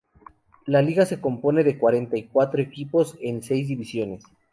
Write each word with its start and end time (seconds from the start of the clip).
La 0.65 0.81
liga 0.81 1.05
se 1.05 1.21
compone 1.21 1.63
de 1.63 1.77
cuarenta 1.77 2.17
y 2.17 2.23
cuatro 2.23 2.59
equipos 2.59 3.15
en 3.21 3.43
seis 3.43 3.67
divisiones. 3.67 4.23